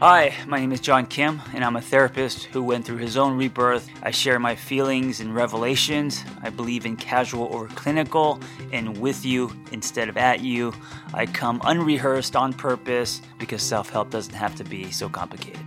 Hi, 0.00 0.34
my 0.46 0.60
name 0.60 0.72
is 0.72 0.80
John 0.80 1.06
Kim, 1.06 1.40
and 1.54 1.64
I'm 1.64 1.76
a 1.76 1.80
therapist 1.80 2.44
who 2.44 2.62
went 2.62 2.84
through 2.84 2.98
his 2.98 3.16
own 3.16 3.34
rebirth. 3.38 3.88
I 4.02 4.10
share 4.10 4.38
my 4.38 4.54
feelings 4.54 5.20
and 5.20 5.34
revelations. 5.34 6.22
I 6.42 6.50
believe 6.50 6.84
in 6.84 6.98
casual 6.98 7.48
over 7.50 7.66
clinical 7.68 8.38
and 8.74 8.98
with 8.98 9.24
you 9.24 9.50
instead 9.72 10.10
of 10.10 10.18
at 10.18 10.40
you. 10.40 10.74
I 11.14 11.24
come 11.24 11.62
unrehearsed 11.64 12.36
on 12.36 12.52
purpose 12.52 13.22
because 13.38 13.62
self 13.62 13.88
help 13.88 14.10
doesn't 14.10 14.34
have 14.34 14.54
to 14.56 14.64
be 14.64 14.90
so 14.90 15.08
complicated. 15.08 15.64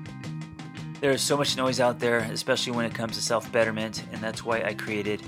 There 1.01 1.09
is 1.09 1.23
so 1.23 1.35
much 1.35 1.57
noise 1.57 1.79
out 1.79 1.99
there, 1.99 2.19
especially 2.19 2.73
when 2.73 2.85
it 2.85 2.93
comes 2.93 3.15
to 3.15 3.23
self 3.23 3.51
betterment, 3.51 4.03
and 4.11 4.21
that's 4.21 4.45
why 4.45 4.61
I 4.61 4.75
created 4.75 5.23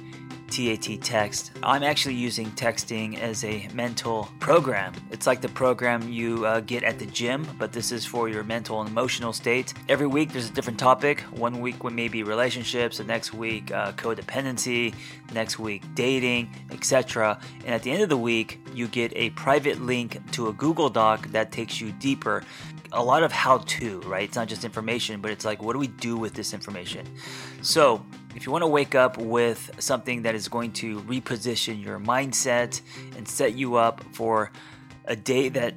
TAT 0.52 1.02
Text. 1.02 1.52
I'm 1.64 1.82
actually 1.82 2.16
using 2.16 2.48
texting 2.52 3.18
as 3.18 3.44
a 3.46 3.68
mental 3.74 4.30
program. 4.40 4.94
It's 5.10 5.26
like 5.26 5.40
the 5.40 5.50
program 5.50 6.10
you 6.10 6.46
uh, 6.46 6.60
get 6.60 6.84
at 6.84 7.00
the 7.00 7.06
gym, 7.06 7.48
but 7.58 7.72
this 7.72 7.92
is 7.92 8.06
for 8.06 8.28
your 8.28 8.44
mental 8.44 8.82
and 8.82 8.90
emotional 8.90 9.32
state. 9.32 9.74
Every 9.88 10.08
week 10.08 10.34
there's 10.34 10.50
a 10.50 10.54
different 10.54 10.78
topic. 10.78 11.22
One 11.32 11.62
week 11.62 11.82
may 11.84 12.10
be 12.10 12.24
relationships, 12.24 12.98
the 12.98 13.06
next 13.06 13.34
week 13.34 13.72
uh, 13.72 13.94
codependency, 13.94 14.94
next 15.34 15.58
week 15.58 15.84
dating, 15.96 16.54
etc. 16.72 17.40
And 17.66 17.74
at 17.74 17.82
the 17.82 17.92
end 17.92 18.04
of 18.04 18.10
the 18.10 18.18
week, 18.18 18.60
you 18.74 18.88
get 18.88 19.14
a 19.16 19.30
private 19.32 19.82
link 19.82 20.20
to 20.34 20.50
a 20.50 20.54
Google 20.54 20.90
Doc 20.90 21.28
that 21.28 21.52
takes 21.52 21.80
you 21.80 21.94
deeper 21.94 22.44
a 22.94 23.04
lot 23.04 23.24
of 23.24 23.32
how 23.32 23.60
to, 23.60 24.02
right? 24.02 24.24
It's 24.24 24.36
not 24.36 24.48
just 24.48 24.66
information, 24.66 25.22
but 25.22 25.32
it's 25.32 25.46
like, 25.46 25.62
what 25.62 25.74
do 25.74 25.80
we 25.80 25.88
do 25.88 26.18
with 26.18 26.34
this 26.34 26.54
information? 26.54 27.08
So, 27.62 28.06
if 28.36 28.46
you 28.46 28.52
want 28.52 28.62
to 28.64 28.68
wake 28.68 28.96
up 28.96 29.18
with 29.18 29.72
something 29.80 30.22
that 30.24 30.36
is 30.36 30.48
going 30.48 30.72
to 30.74 31.02
reposition 31.02 31.84
your 31.84 32.00
mindset 32.00 32.82
and 33.18 33.28
set 33.28 33.56
you 33.56 33.76
up 33.76 34.04
for 34.14 34.52
a 35.06 35.16
day 35.16 35.50
that 35.50 35.76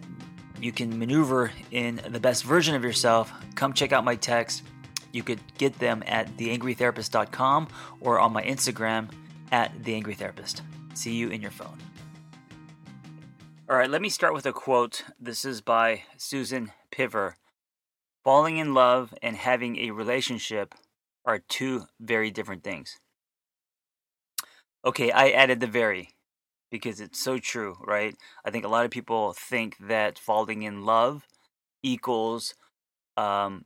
you 0.60 0.72
can 0.72 0.98
maneuver 0.98 1.50
in 1.70 2.00
the 2.08 2.20
best 2.20 2.44
version 2.44 2.74
of 2.74 2.84
yourself, 2.84 3.32
come 3.54 3.72
check 3.72 3.92
out 3.92 4.04
my 4.04 4.16
text. 4.16 4.62
You 5.12 5.22
could 5.22 5.40
get 5.58 5.78
them 5.78 6.02
at 6.06 6.36
theangrytherapist.com 6.36 7.68
or 8.00 8.20
on 8.20 8.32
my 8.32 8.42
Instagram 8.42 9.10
at 9.52 9.76
theangrytherapist. 9.82 10.62
See 10.94 11.14
you 11.14 11.28
in 11.28 11.40
your 11.40 11.50
phone. 11.50 11.78
All 13.68 13.76
right, 13.76 13.90
let 13.90 14.02
me 14.02 14.08
start 14.08 14.34
with 14.34 14.46
a 14.46 14.52
quote. 14.52 15.04
This 15.18 15.44
is 15.44 15.60
by 15.60 16.02
Susan 16.16 16.72
Piver. 16.90 17.36
Falling 18.22 18.58
in 18.58 18.74
love 18.74 19.14
and 19.22 19.36
having 19.36 19.76
a 19.78 19.90
relationship 19.90 20.74
are 21.24 21.40
two 21.48 21.86
very 22.00 22.30
different 22.30 22.62
things. 22.64 22.98
Okay, 24.84 25.10
I 25.10 25.30
added 25.30 25.60
the 25.60 25.66
very 25.66 26.10
because 26.70 27.00
it's 27.00 27.22
so 27.22 27.38
true, 27.38 27.76
right? 27.86 28.16
I 28.44 28.50
think 28.50 28.64
a 28.64 28.68
lot 28.68 28.84
of 28.84 28.90
people 28.90 29.32
think 29.32 29.76
that 29.80 30.18
falling 30.18 30.62
in 30.62 30.84
love 30.84 31.24
equals 31.82 32.54
um, 33.16 33.64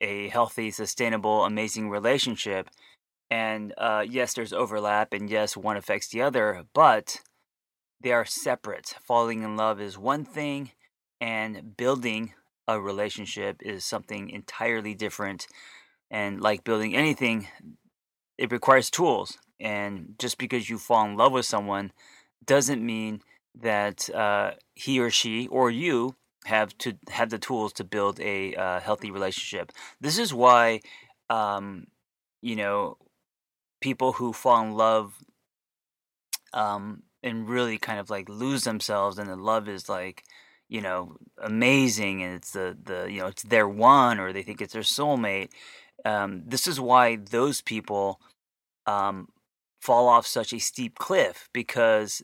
a 0.00 0.28
healthy, 0.28 0.70
sustainable, 0.70 1.44
amazing 1.44 1.90
relationship. 1.90 2.68
And 3.30 3.74
uh, 3.78 4.04
yes, 4.08 4.34
there's 4.34 4.52
overlap, 4.52 5.12
and 5.12 5.30
yes, 5.30 5.56
one 5.56 5.76
affects 5.76 6.08
the 6.08 6.22
other, 6.22 6.64
but 6.74 7.18
they 8.00 8.12
are 8.12 8.24
separate. 8.24 8.94
Falling 9.04 9.42
in 9.42 9.56
love 9.56 9.80
is 9.80 9.98
one 9.98 10.24
thing, 10.24 10.72
and 11.20 11.76
building 11.76 12.34
a 12.68 12.80
relationship 12.80 13.62
is 13.62 13.84
something 13.84 14.30
entirely 14.30 14.94
different. 14.94 15.46
And 16.10 16.40
like 16.40 16.64
building 16.64 16.94
anything, 16.94 17.48
it 18.36 18.50
requires 18.50 18.90
tools. 18.90 19.38
And 19.60 20.14
just 20.18 20.38
because 20.38 20.68
you 20.68 20.78
fall 20.78 21.04
in 21.04 21.16
love 21.16 21.32
with 21.32 21.46
someone 21.46 21.92
doesn't 22.44 22.84
mean 22.84 23.20
that 23.60 24.08
uh, 24.10 24.52
he 24.74 24.98
or 24.98 25.10
she 25.10 25.46
or 25.48 25.70
you 25.70 26.16
have 26.46 26.76
to 26.78 26.96
have 27.10 27.30
the 27.30 27.38
tools 27.38 27.72
to 27.74 27.84
build 27.84 28.18
a 28.20 28.54
uh, 28.54 28.80
healthy 28.80 29.10
relationship. 29.10 29.72
This 30.00 30.18
is 30.18 30.32
why, 30.32 30.80
um, 31.28 31.86
you 32.40 32.56
know, 32.56 32.96
people 33.80 34.12
who 34.12 34.32
fall 34.32 34.62
in 34.62 34.72
love 34.72 35.14
um, 36.52 37.02
and 37.22 37.48
really 37.48 37.78
kind 37.78 38.00
of 38.00 38.10
like 38.10 38.28
lose 38.28 38.64
themselves 38.64 39.18
and 39.18 39.28
the 39.28 39.36
love 39.36 39.68
is 39.68 39.88
like 39.88 40.24
you 40.68 40.80
know 40.80 41.16
amazing 41.42 42.22
and 42.22 42.34
it's 42.34 42.52
the 42.52 42.76
the 42.82 43.10
you 43.10 43.20
know 43.20 43.26
it's 43.26 43.42
their 43.42 43.68
one 43.68 44.18
or 44.18 44.32
they 44.32 44.42
think 44.42 44.60
it's 44.60 44.72
their 44.72 44.82
soulmate 44.82 45.50
um, 46.04 46.42
this 46.46 46.66
is 46.66 46.80
why 46.80 47.16
those 47.16 47.60
people 47.60 48.20
um, 48.86 49.28
fall 49.80 50.08
off 50.08 50.26
such 50.26 50.52
a 50.52 50.58
steep 50.58 50.98
cliff 50.98 51.48
because 51.52 52.22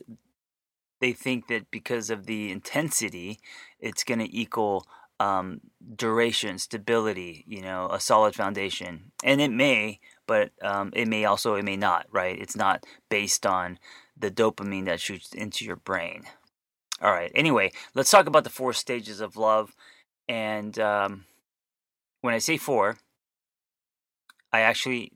they 0.99 1.13
think 1.13 1.47
that 1.47 1.69
because 1.71 2.09
of 2.09 2.25
the 2.25 2.51
intensity 2.51 3.39
it's 3.79 4.03
going 4.03 4.19
to 4.19 4.37
equal 4.37 4.85
um, 5.19 5.61
duration 5.95 6.59
stability 6.59 7.43
you 7.47 7.61
know 7.61 7.87
a 7.91 7.99
solid 7.99 8.35
foundation 8.35 9.11
and 9.23 9.41
it 9.41 9.51
may 9.51 9.99
but 10.27 10.51
um, 10.61 10.91
it 10.95 11.07
may 11.07 11.25
also 11.25 11.55
it 11.55 11.65
may 11.65 11.77
not 11.77 12.05
right 12.11 12.39
it's 12.39 12.55
not 12.55 12.83
based 13.09 13.45
on 13.45 13.79
the 14.19 14.31
dopamine 14.31 14.85
that 14.85 14.99
shoots 14.99 15.33
into 15.33 15.65
your 15.65 15.75
brain. 15.75 16.23
All 17.01 17.11
right. 17.11 17.31
Anyway, 17.35 17.71
let's 17.93 18.09
talk 18.09 18.25
about 18.27 18.43
the 18.43 18.49
four 18.49 18.73
stages 18.73 19.21
of 19.21 19.37
love. 19.37 19.75
And 20.27 20.77
um, 20.79 21.25
when 22.21 22.33
I 22.33 22.39
say 22.39 22.57
four, 22.57 22.97
I 24.51 24.61
actually 24.61 25.11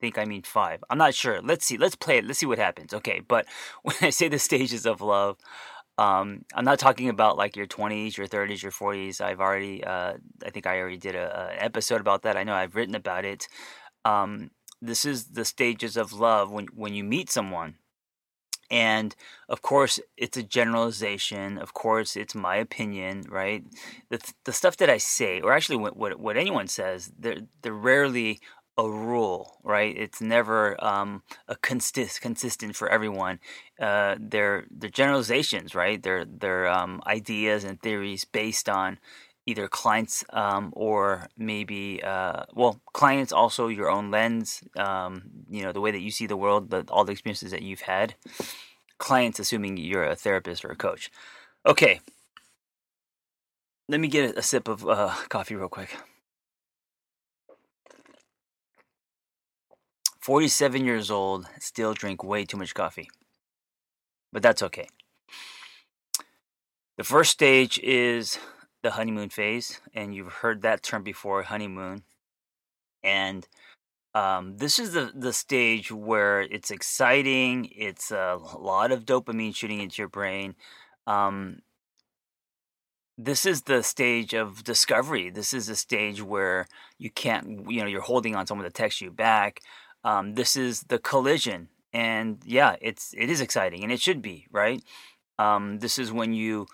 think 0.00 0.18
I 0.18 0.24
mean 0.24 0.42
five. 0.42 0.82
I'm 0.88 0.98
not 0.98 1.14
sure. 1.14 1.40
Let's 1.42 1.66
see. 1.66 1.76
Let's 1.76 1.94
play 1.94 2.18
it. 2.18 2.24
Let's 2.24 2.38
see 2.38 2.46
what 2.46 2.58
happens. 2.58 2.94
Okay. 2.94 3.20
But 3.26 3.46
when 3.82 3.96
I 4.00 4.10
say 4.10 4.28
the 4.28 4.38
stages 4.38 4.86
of 4.86 5.00
love, 5.00 5.36
um, 5.98 6.44
I'm 6.54 6.64
not 6.64 6.78
talking 6.78 7.08
about 7.08 7.36
like 7.36 7.56
your 7.56 7.66
20s, 7.66 8.16
your 8.16 8.26
30s, 8.26 8.62
your 8.62 8.72
40s. 8.72 9.20
I've 9.20 9.40
already, 9.40 9.84
uh, 9.84 10.14
I 10.44 10.50
think 10.50 10.66
I 10.66 10.78
already 10.78 10.96
did 10.96 11.14
a, 11.14 11.50
an 11.52 11.58
episode 11.58 12.00
about 12.00 12.22
that. 12.22 12.36
I 12.36 12.44
know 12.44 12.54
I've 12.54 12.74
written 12.74 12.94
about 12.94 13.24
it. 13.24 13.48
Um, 14.04 14.50
this 14.80 15.04
is 15.04 15.26
the 15.26 15.44
stages 15.44 15.98
of 15.98 16.14
love 16.14 16.50
when 16.50 16.68
when 16.74 16.94
you 16.94 17.04
meet 17.04 17.30
someone 17.30 17.74
and 18.70 19.16
of 19.48 19.62
course, 19.62 19.98
it's 20.16 20.36
a 20.36 20.42
generalization. 20.44 21.58
Of 21.58 21.74
course, 21.74 22.16
it's 22.16 22.34
my 22.34 22.56
opinion, 22.56 23.24
right? 23.28 23.64
The, 24.10 24.20
the 24.44 24.52
stuff 24.52 24.76
that 24.76 24.88
I 24.88 24.98
say, 24.98 25.40
or 25.40 25.52
actually 25.52 25.76
what, 25.76 25.96
what, 25.96 26.20
what 26.20 26.36
anyone 26.36 26.68
says, 26.68 27.12
they're, 27.18 27.40
they're 27.62 27.72
rarely 27.72 28.38
a 28.86 28.90
rule, 28.90 29.58
right? 29.62 29.96
It's 29.96 30.20
never 30.20 30.82
um, 30.82 31.22
a 31.48 31.56
consist, 31.56 32.20
consistent 32.20 32.76
for 32.76 32.88
everyone. 32.88 33.40
Uh, 33.78 34.16
they're, 34.18 34.64
they're 34.70 34.90
generalizations, 34.90 35.74
right? 35.74 36.02
They're, 36.02 36.24
they're 36.24 36.68
um, 36.68 37.02
ideas 37.06 37.64
and 37.64 37.80
theories 37.80 38.24
based 38.24 38.68
on 38.68 38.98
either 39.46 39.68
clients 39.68 40.24
um, 40.30 40.72
or 40.76 41.28
maybe 41.36 42.02
uh, 42.02 42.44
well 42.54 42.80
clients 42.92 43.32
also 43.32 43.68
your 43.68 43.90
own 43.90 44.10
lens 44.10 44.62
um, 44.76 45.22
you 45.48 45.62
know 45.62 45.72
the 45.72 45.80
way 45.80 45.90
that 45.90 46.00
you 46.00 46.10
see 46.10 46.26
the 46.26 46.36
world 46.36 46.70
the, 46.70 46.84
all 46.88 47.04
the 47.04 47.12
experiences 47.12 47.50
that 47.50 47.62
you've 47.62 47.80
had 47.80 48.14
clients 48.98 49.40
assuming 49.40 49.76
you're 49.76 50.04
a 50.04 50.14
therapist 50.14 50.64
or 50.64 50.70
a 50.70 50.76
coach 50.76 51.10
okay 51.66 52.00
let 53.88 53.98
me 53.98 54.08
get 54.08 54.36
a, 54.36 54.42
sip 54.42 54.68
of 54.68 54.86
uh, 54.86 55.14
coffee 55.28 55.56
real 55.56 55.68
quick 55.68 55.96
47 60.22 60.84
years 60.84 61.10
old 61.10 61.46
still 61.58 61.94
drink 61.94 62.22
way 62.22 62.44
too 62.44 62.56
much 62.56 62.74
coffee 62.74 63.08
but 64.32 64.42
that's 64.42 64.62
okay 64.62 64.86
the 67.00 67.04
first 67.04 67.30
stage 67.30 67.78
is 67.78 68.38
the 68.82 68.90
honeymoon 68.90 69.30
phase, 69.30 69.80
and 69.94 70.14
you've 70.14 70.32
heard 70.32 70.60
that 70.60 70.82
term 70.82 71.02
before, 71.02 71.42
honeymoon. 71.42 72.02
And 73.02 73.48
um, 74.14 74.58
this 74.58 74.78
is 74.78 74.92
the 74.92 75.10
the 75.14 75.32
stage 75.32 75.90
where 75.90 76.42
it's 76.42 76.70
exciting. 76.70 77.70
It's 77.74 78.10
a 78.10 78.38
lot 78.58 78.92
of 78.92 79.06
dopamine 79.06 79.56
shooting 79.56 79.80
into 79.80 80.02
your 80.02 80.08
brain. 80.08 80.56
Um, 81.06 81.60
this 83.16 83.46
is 83.46 83.62
the 83.62 83.82
stage 83.82 84.34
of 84.34 84.64
discovery. 84.64 85.30
This 85.30 85.52
is 85.54 85.68
a 85.68 85.76
stage 85.76 86.22
where 86.22 86.66
you 86.98 87.10
can't, 87.10 87.70
you 87.70 87.80
know, 87.80 87.86
you're 87.86 88.00
holding 88.00 88.34
on 88.34 88.46
someone 88.46 88.64
to 88.64 88.70
text 88.70 89.00
you 89.00 89.10
back. 89.10 89.60
Um, 90.04 90.34
this 90.34 90.56
is 90.56 90.82
the 90.84 90.98
collision, 90.98 91.68
and 91.92 92.38
yeah, 92.44 92.76
it's 92.80 93.14
it 93.16 93.30
is 93.30 93.40
exciting, 93.40 93.82
and 93.82 93.92
it 93.92 94.00
should 94.00 94.22
be 94.22 94.46
right. 94.50 94.82
Um, 95.38 95.78
this 95.78 95.98
is 95.98 96.12
when 96.12 96.32
you 96.32 96.66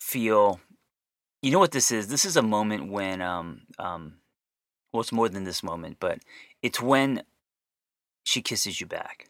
feel 0.00 0.60
you 1.42 1.50
know 1.50 1.58
what 1.58 1.72
this 1.72 1.90
is? 1.90 2.08
This 2.08 2.24
is 2.24 2.36
a 2.36 2.42
moment 2.42 2.90
when 2.90 3.22
um 3.22 3.62
um 3.78 4.14
well 4.92 5.00
it's 5.00 5.12
more 5.12 5.28
than 5.28 5.44
this 5.44 5.62
moment, 5.62 5.96
but 6.00 6.20
it's 6.62 6.80
when 6.80 7.22
she 8.24 8.42
kisses 8.42 8.80
you 8.80 8.86
back. 8.86 9.28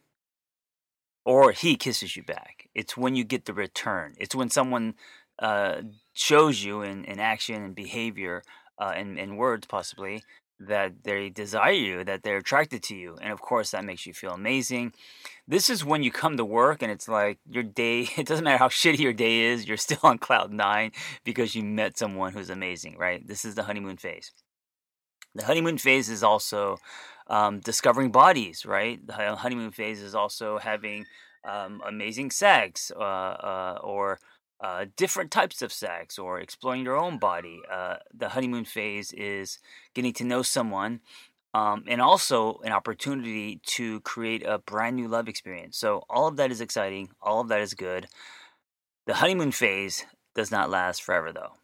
Or 1.25 1.53
he 1.53 1.77
kisses 1.77 2.17
you 2.17 2.23
back. 2.23 2.69
It's 2.75 2.97
when 2.97 3.15
you 3.15 3.25
get 3.25 3.45
the 3.45 3.53
return. 3.53 4.15
It's 4.19 4.35
when 4.35 4.51
someone 4.51 4.95
uh, 5.39 5.83
shows 6.13 6.65
you 6.65 6.83
in, 6.83 7.05
in 7.05 7.21
action 7.21 7.63
and 7.63 7.75
behavior 7.75 8.43
uh, 8.79 8.93
and, 8.97 9.19
and 9.19 9.39
words 9.39 9.67
possibly 9.67 10.25
that 10.61 11.05
they 11.05 11.31
desire 11.31 11.73
you, 11.73 12.05
that 12.05 12.23
they're 12.23 12.37
attracted 12.37 12.83
to 12.85 12.97
you. 12.97 13.17
And 13.21 13.33
of 13.33 13.41
course, 13.41 13.71
that 13.71 13.85
makes 13.85 14.07
you 14.07 14.13
feel 14.13 14.33
amazing. 14.33 14.93
This 15.49 15.71
is 15.71 15.85
when 15.85 16.03
you 16.03 16.13
come 16.13 16.37
to 16.37 16.45
work 16.45 16.83
and 16.83 16.93
it's 16.93 17.09
like 17.09 17.39
your 17.49 17.63
day, 17.63 18.09
it 18.17 18.27
doesn't 18.27 18.45
matter 18.45 18.59
how 18.59 18.69
shitty 18.69 18.99
your 18.99 19.13
day 19.13 19.41
is, 19.41 19.67
you're 19.67 19.77
still 19.77 20.01
on 20.03 20.19
cloud 20.19 20.53
nine 20.53 20.93
because 21.25 21.55
you 21.55 21.63
met 21.65 21.97
someone 21.97 22.33
who's 22.33 22.51
amazing, 22.51 22.97
right? 22.99 23.27
This 23.27 23.45
is 23.45 23.55
the 23.55 23.65
honeymoon 23.65 23.97
phase. 23.97 24.31
The 25.35 25.45
honeymoon 25.45 25.79
phase 25.79 26.09
is 26.09 26.23
also 26.23 26.79
um, 27.29 27.61
discovering 27.61 28.11
bodies, 28.11 28.67
right? 28.67 29.05
The 29.07 29.37
honeymoon 29.37 29.71
phase 29.71 30.03
is 30.03 30.15
also 30.15 30.59
having 30.59 31.07
um, 31.45 31.81
amazing 31.87 32.33
sex 32.33 32.93
uh, 32.95 33.01
uh, 33.01 33.79
or 33.83 34.19
uh, 34.63 34.87
different 34.97 35.31
types 35.31 35.63
of 35.63 35.73
sex 35.73 36.19
or 36.19 36.39
exploring 36.39 36.85
your 36.85 36.97
own 36.97 37.19
body. 37.19 37.61
Uh, 37.71 37.97
the 38.13 38.31
honeymoon 38.31 38.65
phase 38.65 39.13
is 39.13 39.59
getting 39.95 40.13
to 40.13 40.25
know 40.25 40.43
someone 40.43 41.01
um, 41.55 41.85
and 41.89 42.01
also 42.01 42.61
an 42.65 42.73
opportunity 42.73 43.61
to 43.67 44.01
create 44.01 44.45
a 44.47 44.59
brand 44.59 44.97
new 44.97 45.09
love 45.09 45.29
experience. 45.29 45.77
So, 45.77 46.05
all 46.09 46.29
of 46.29 46.37
that 46.37 46.51
is 46.51 46.61
exciting, 46.61 47.11
all 47.21 47.41
of 47.41 47.49
that 47.49 47.61
is 47.61 47.75
good. 47.75 48.07
The 49.07 49.15
honeymoon 49.15 49.53
phase 49.53 50.05
does 50.35 50.51
not 50.51 50.71
last 50.71 51.03
forever, 51.03 51.33
though. 51.33 51.55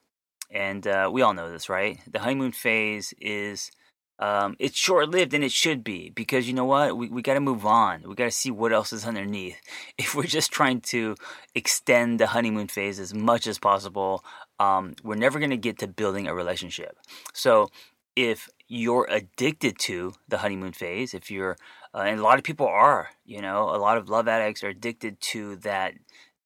And 0.51 0.87
uh, 0.87 1.11
we 1.13 1.23
all 1.23 1.35
know 1.35 1.51
this, 1.51 1.69
right? 1.69 2.01
The 2.11 2.21
honeymoon 2.21 2.53
phase 2.53 3.13
is 3.21 3.71
um, 4.19 4.57
it's 4.59 4.79
short 4.79 5.11
lived 5.11 5.35
and 5.35 5.45
it 5.45 5.53
should 5.53 5.85
be 5.85 6.11
because 6.11 6.49
you 6.49 6.55
know 6.55 6.65
what? 6.65 6.97
We, 6.97 7.09
we 7.09 7.23
got 7.23 7.35
to 7.35 7.41
move 7.41 7.67
on. 7.67 8.03
We 8.07 8.15
got 8.15 8.25
to 8.25 8.31
see 8.31 8.51
what 8.51 8.73
else 8.73 8.93
is 8.93 9.05
underneath. 9.05 9.61
If 9.99 10.15
we're 10.15 10.25
just 10.25 10.51
trying 10.51 10.81
to 10.93 11.17
extend 11.55 12.21
the 12.21 12.29
honeymoon 12.29 12.69
phase 12.69 12.99
as 12.99 13.13
much 13.13 13.47
as 13.47 13.59
possible, 13.59 14.25
um, 14.59 14.95
we're 15.03 15.17
never 15.17 15.39
going 15.39 15.51
to 15.51 15.57
get 15.57 15.79
to 15.79 15.89
building 15.89 16.27
a 16.27 16.35
relationship. 16.35 16.97
So 17.35 17.71
if 18.15 18.49
you're 18.69 19.07
addicted 19.11 19.79
to 19.81 20.15
the 20.29 20.39
honeymoon 20.39 20.73
phase, 20.73 21.13
if 21.13 21.31
you're, 21.31 21.57
uh, 21.95 21.99
and 21.99 22.21
a 22.21 22.23
lot 22.23 22.39
of 22.39 22.45
people 22.45 22.67
are, 22.67 23.11
you 23.25 23.41
know, 23.41 23.65
a 23.65 23.79
lot 23.79 23.99
of 23.99 24.09
love 24.09 24.29
addicts 24.29 24.65
are 24.65 24.69
addicted 24.69 25.21
to 25.21 25.57
that 25.57 25.95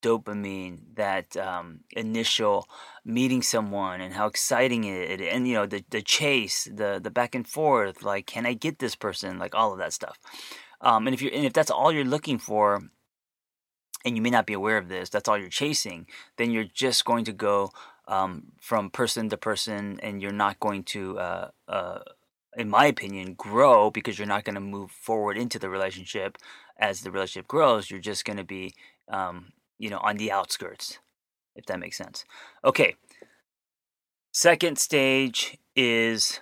dopamine, 0.03 0.81
that 0.95 1.37
um, 1.37 1.81
initial 1.93 2.69
meeting 3.05 3.43
someone 3.43 4.01
and 4.01 4.15
how 4.15 4.27
exciting 4.27 4.85
it 4.85 5.21
and 5.21 5.49
you 5.49 5.55
know 5.55 5.67
the 5.67 5.85
the 5.91 6.03
chase, 6.03 6.65
the 6.65 7.01
the 7.03 7.11
back 7.11 7.35
and 7.35 7.49
forth, 7.49 8.03
like 8.03 8.27
can 8.27 8.47
I 8.47 8.55
get 8.55 8.79
this 8.79 8.95
person, 8.95 9.39
like 9.39 9.55
all 9.55 9.73
of 9.73 9.79
that 9.79 9.93
stuff. 9.93 10.19
Um, 10.81 11.07
and 11.07 11.15
if 11.15 11.23
you're 11.23 11.33
and 11.33 11.45
if 11.45 11.53
that's 11.53 11.71
all 11.71 11.93
you're 11.93 12.05
looking 12.05 12.39
for, 12.39 12.83
and 14.05 14.17
you 14.17 14.23
may 14.23 14.31
not 14.31 14.47
be 14.47 14.55
aware 14.55 14.79
of 14.79 14.89
this, 14.89 15.11
that's 15.11 15.29
all 15.29 15.39
you're 15.39 15.49
chasing, 15.49 16.07
then 16.37 16.51
you're 16.51 16.65
just 16.65 17.05
going 17.05 17.25
to 17.27 17.33
go 17.33 17.71
um, 18.09 18.53
from 18.61 18.91
person 18.91 19.29
to 19.29 19.37
person, 19.37 20.01
and 20.03 20.23
you're 20.23 20.33
not 20.33 20.61
going 20.61 20.85
to. 20.85 21.19
Uh, 21.19 21.51
uh, 21.69 21.99
in 22.57 22.69
my 22.69 22.87
opinion, 22.87 23.35
grow 23.35 23.91
because 23.93 24.19
you're 24.19 24.27
not 24.27 24.43
going 24.43 24.57
to 24.57 24.61
move 24.61 24.91
forward 24.91 25.37
into 25.39 25.57
the 25.57 25.71
relationship 25.71 26.37
as 26.79 27.03
the 27.03 27.11
relationship 27.11 27.47
grows. 27.47 27.91
You're 27.91 28.01
just 28.01 28.25
going 28.25 28.39
to 28.39 28.45
be 28.45 28.75
um, 29.09 29.53
you 29.81 29.89
know, 29.89 29.99
on 29.99 30.19
the 30.19 30.31
outskirts, 30.31 30.99
if 31.57 31.65
that 31.67 31.81
makes 31.81 31.97
sense. 31.97 32.25
Okay. 32.63 32.95
Second 34.33 34.79
stage 34.79 35.59
is 35.75 36.41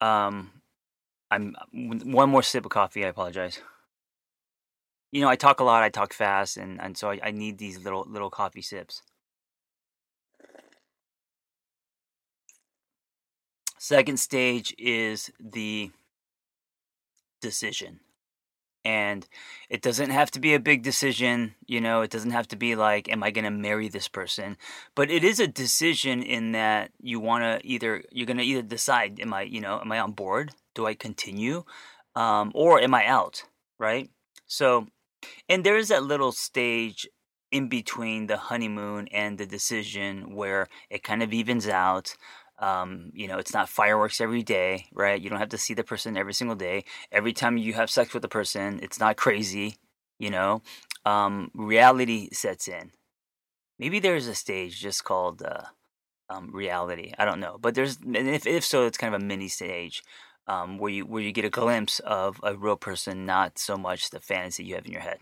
um 0.00 0.50
I'm 1.30 1.54
one 1.70 2.30
more 2.30 2.42
sip 2.42 2.64
of 2.64 2.70
coffee, 2.70 3.04
I 3.04 3.08
apologize. 3.08 3.60
You 5.12 5.20
know, 5.20 5.28
I 5.28 5.36
talk 5.36 5.60
a 5.60 5.64
lot, 5.64 5.82
I 5.82 5.90
talk 5.90 6.14
fast, 6.14 6.56
and, 6.56 6.80
and 6.80 6.96
so 6.96 7.10
I, 7.10 7.20
I 7.22 7.30
need 7.30 7.58
these 7.58 7.78
little 7.84 8.06
little 8.08 8.30
coffee 8.30 8.62
sips. 8.62 9.02
Second 13.78 14.18
stage 14.18 14.74
is 14.78 15.30
the 15.38 15.90
decision 17.40 18.00
and 18.84 19.26
it 19.68 19.82
doesn't 19.82 20.10
have 20.10 20.30
to 20.30 20.40
be 20.40 20.54
a 20.54 20.60
big 20.60 20.82
decision 20.82 21.54
you 21.66 21.80
know 21.80 22.02
it 22.02 22.10
doesn't 22.10 22.30
have 22.30 22.48
to 22.48 22.56
be 22.56 22.74
like 22.74 23.08
am 23.08 23.22
i 23.22 23.30
going 23.30 23.44
to 23.44 23.50
marry 23.50 23.88
this 23.88 24.08
person? 24.08 24.56
But 24.94 25.10
it 25.10 25.24
is 25.24 25.40
a 25.40 25.46
decision 25.46 26.22
in 26.22 26.52
that 26.52 26.90
you 27.00 27.20
want 27.20 27.44
to 27.44 27.66
either 27.66 28.02
you're 28.10 28.26
going 28.26 28.38
to 28.38 28.44
either 28.44 28.62
decide 28.62 29.20
am 29.20 29.34
i 29.34 29.42
you 29.42 29.60
know 29.60 29.80
am 29.80 29.92
i 29.92 29.98
on 29.98 30.12
board? 30.12 30.52
Do 30.74 30.86
i 30.86 30.94
continue 30.94 31.64
um, 32.14 32.52
or 32.54 32.80
am 32.80 32.94
i 32.94 33.06
out? 33.06 33.44
Right? 33.78 34.10
So 34.46 34.86
and 35.48 35.64
there 35.64 35.76
is 35.76 35.88
that 35.88 36.04
little 36.04 36.32
stage 36.32 37.08
in 37.50 37.68
between 37.68 38.26
the 38.26 38.36
honeymoon 38.36 39.08
and 39.08 39.38
the 39.38 39.46
decision 39.46 40.34
where 40.34 40.68
it 40.90 41.02
kind 41.02 41.22
of 41.22 41.32
evens 41.32 41.66
out 41.66 42.16
um, 42.60 43.10
you 43.14 43.28
know, 43.28 43.38
it's 43.38 43.54
not 43.54 43.68
fireworks 43.68 44.20
every 44.20 44.42
day, 44.42 44.86
right? 44.92 45.20
You 45.20 45.30
don't 45.30 45.38
have 45.38 45.50
to 45.50 45.58
see 45.58 45.74
the 45.74 45.84
person 45.84 46.16
every 46.16 46.34
single 46.34 46.56
day. 46.56 46.84
Every 47.12 47.32
time 47.32 47.56
you 47.56 47.74
have 47.74 47.90
sex 47.90 48.12
with 48.12 48.22
the 48.22 48.28
person, 48.28 48.80
it's 48.82 48.98
not 48.98 49.16
crazy, 49.16 49.76
you 50.18 50.30
know. 50.30 50.62
Um, 51.04 51.50
reality 51.54 52.28
sets 52.32 52.68
in. 52.68 52.92
Maybe 53.78 54.00
there's 54.00 54.26
a 54.26 54.34
stage 54.34 54.80
just 54.80 55.04
called 55.04 55.42
uh, 55.42 55.64
um, 56.28 56.50
reality. 56.52 57.14
I 57.18 57.24
don't 57.24 57.40
know, 57.40 57.58
but 57.60 57.74
there's, 57.74 57.98
if 58.04 58.46
if 58.46 58.64
so, 58.64 58.86
it's 58.86 58.98
kind 58.98 59.14
of 59.14 59.22
a 59.22 59.24
mini 59.24 59.48
stage. 59.48 60.02
Um, 60.46 60.78
where 60.78 60.90
you 60.90 61.04
where 61.04 61.22
you 61.22 61.30
get 61.30 61.44
a 61.44 61.50
glimpse 61.50 62.00
of 62.00 62.40
a 62.42 62.56
real 62.56 62.76
person, 62.76 63.26
not 63.26 63.58
so 63.58 63.76
much 63.76 64.08
the 64.08 64.18
fantasy 64.18 64.64
you 64.64 64.76
have 64.76 64.86
in 64.86 64.92
your 64.92 65.02
head. 65.02 65.18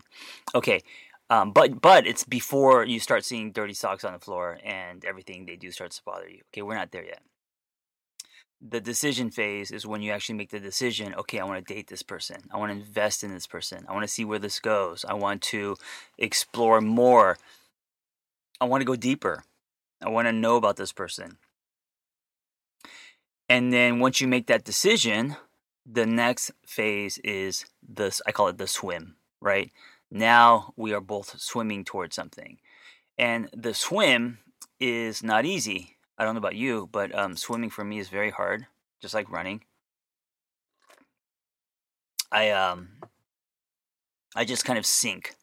Okay, 0.55 0.81
um, 1.29 1.51
but 1.51 1.81
but 1.81 2.07
it's 2.07 2.23
before 2.23 2.85
you 2.85 2.99
start 2.99 3.25
seeing 3.25 3.51
dirty 3.51 3.73
socks 3.73 4.05
on 4.05 4.13
the 4.13 4.19
floor 4.19 4.59
and 4.63 5.03
everything 5.03 5.45
they 5.45 5.57
do 5.57 5.71
starts 5.71 5.97
to 5.97 6.03
bother 6.05 6.29
you. 6.29 6.41
Okay, 6.53 6.61
we're 6.61 6.75
not 6.75 6.91
there 6.91 7.05
yet. 7.05 7.21
The 8.61 8.79
decision 8.79 9.29
phase 9.29 9.69
is 9.69 9.85
when 9.85 10.01
you 10.01 10.11
actually 10.11 10.35
make 10.35 10.49
the 10.49 10.59
decision. 10.59 11.13
Okay, 11.15 11.39
I 11.39 11.43
want 11.43 11.65
to 11.65 11.73
date 11.73 11.87
this 11.87 12.01
person. 12.01 12.37
I 12.51 12.57
want 12.57 12.71
to 12.71 12.77
invest 12.77 13.23
in 13.23 13.31
this 13.31 13.45
person. 13.45 13.85
I 13.87 13.93
want 13.93 14.03
to 14.03 14.11
see 14.11 14.25
where 14.25 14.39
this 14.39 14.59
goes. 14.59 15.05
I 15.05 15.13
want 15.13 15.41
to 15.43 15.75
explore 16.17 16.81
more. 16.81 17.37
I 18.59 18.65
want 18.65 18.81
to 18.81 18.85
go 18.85 18.95
deeper. 18.95 19.43
I 20.01 20.09
want 20.09 20.27
to 20.27 20.31
know 20.31 20.55
about 20.55 20.77
this 20.77 20.91
person. 20.91 21.37
And 23.49 23.71
then 23.71 23.99
once 23.99 24.21
you 24.21 24.27
make 24.27 24.47
that 24.47 24.63
decision, 24.63 25.35
the 25.85 26.05
next 26.05 26.51
phase 26.65 27.19
is 27.19 27.65
this. 27.87 28.21
I 28.25 28.31
call 28.31 28.47
it 28.47 28.57
the 28.57 28.67
swim. 28.67 29.17
Right 29.39 29.71
now 30.11 30.73
we 30.75 30.93
are 30.93 31.01
both 31.01 31.39
swimming 31.39 31.83
towards 31.83 32.15
something. 32.15 32.59
And 33.17 33.49
the 33.53 33.73
swim 33.73 34.39
is 34.79 35.23
not 35.23 35.45
easy. 35.45 35.97
I 36.17 36.23
don't 36.23 36.35
know 36.35 36.39
about 36.39 36.55
you, 36.55 36.89
but 36.91 37.13
um, 37.17 37.35
swimming 37.35 37.69
for 37.69 37.83
me 37.83 37.99
is 37.99 38.09
very 38.09 38.31
hard, 38.31 38.67
just 39.01 39.13
like 39.13 39.29
running. 39.31 39.61
I 42.31 42.49
um 42.51 42.89
I 44.35 44.45
just 44.45 44.65
kind 44.65 44.77
of 44.77 44.85
sink. 44.85 45.35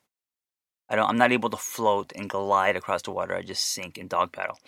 I 0.88 0.96
don't 0.96 1.08
I'm 1.08 1.16
not 1.16 1.32
able 1.32 1.50
to 1.50 1.56
float 1.56 2.12
and 2.14 2.28
glide 2.28 2.76
across 2.76 3.02
the 3.02 3.10
water. 3.10 3.34
I 3.34 3.42
just 3.42 3.64
sink 3.64 3.98
and 3.98 4.08
dog 4.08 4.32
paddle. 4.32 4.58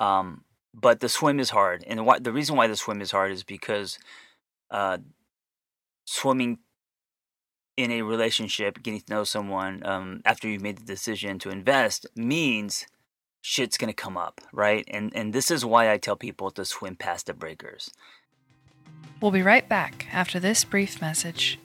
Um 0.00 0.44
but 0.74 1.00
the 1.00 1.08
swim 1.08 1.40
is 1.40 1.50
hard. 1.50 1.84
And 1.86 1.98
the, 1.98 2.18
the 2.20 2.32
reason 2.32 2.56
why 2.56 2.66
the 2.66 2.76
swim 2.76 3.00
is 3.00 3.10
hard 3.10 3.32
is 3.32 3.44
because 3.44 3.98
uh 4.70 4.98
swimming 6.04 6.58
in 7.78 7.92
a 7.92 8.02
relationship, 8.02 8.82
getting 8.82 9.00
to 9.00 9.12
know 9.12 9.22
someone 9.22 9.86
um, 9.86 10.20
after 10.24 10.48
you've 10.48 10.60
made 10.60 10.78
the 10.78 10.84
decision 10.84 11.38
to 11.38 11.48
invest 11.48 12.06
means 12.16 12.88
shit's 13.40 13.78
gonna 13.78 13.92
come 13.92 14.16
up, 14.16 14.40
right? 14.52 14.84
And 14.90 15.14
and 15.14 15.32
this 15.32 15.48
is 15.48 15.64
why 15.64 15.92
I 15.92 15.96
tell 15.96 16.16
people 16.16 16.50
to 16.50 16.64
swim 16.64 16.96
past 16.96 17.26
the 17.26 17.34
breakers. 17.34 17.88
We'll 19.22 19.30
be 19.30 19.42
right 19.42 19.66
back 19.68 20.06
after 20.12 20.40
this 20.40 20.64
brief 20.64 21.00
message. 21.00 21.60